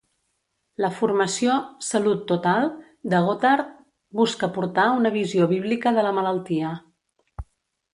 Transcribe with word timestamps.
La 0.85 0.89
formació 0.99 1.57
"Salut 1.89 2.23
total" 2.33 2.67
de 3.13 3.21
Gothard 3.29 3.71
busca 4.23 4.53
portar 4.59 4.91
una 5.03 5.17
visió 5.21 5.53
bíblica 5.57 5.99
de 6.01 6.09
la 6.11 6.19
malaltia. 6.21 6.79